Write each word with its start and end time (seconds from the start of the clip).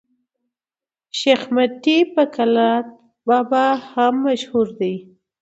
شېخ 1.17 1.41
متي 1.55 1.97
په 2.13 2.23
کلات 2.35 2.87
بابا 3.27 3.65
هم 3.91 4.13
مشهور 4.25 4.67
دئ. 4.79 4.95